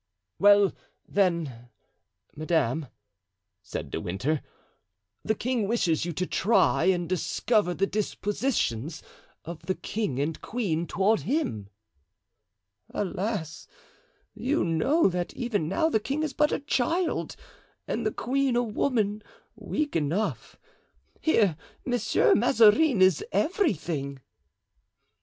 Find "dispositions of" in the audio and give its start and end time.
7.85-9.67